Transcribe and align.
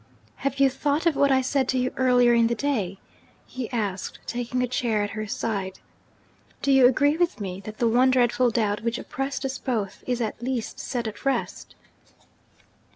'Have 0.37 0.59
you 0.59 0.67
thought 0.67 1.05
of 1.05 1.15
what 1.15 1.31
I 1.31 1.41
said 1.41 1.69
to 1.69 1.77
you 1.77 1.93
earlier 1.95 2.33
in 2.33 2.47
the 2.47 2.55
day?' 2.55 2.97
he 3.45 3.69
asked, 3.69 4.17
taking 4.25 4.63
a 4.63 4.67
chair 4.67 5.03
at 5.03 5.11
her 5.11 5.27
side. 5.27 5.77
'Do 6.63 6.71
you 6.71 6.87
agree 6.87 7.17
with 7.17 7.39
me 7.39 7.59
that 7.65 7.77
the 7.77 7.87
one 7.87 8.09
dreadful 8.09 8.49
doubt 8.49 8.81
which 8.81 8.97
oppressed 8.97 9.45
us 9.45 9.59
both 9.59 10.03
is 10.07 10.19
at 10.19 10.41
least 10.41 10.79
set 10.79 11.05
at 11.07 11.23
rest?' 11.23 11.75